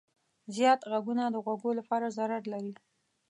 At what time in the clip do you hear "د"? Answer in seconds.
1.29-1.35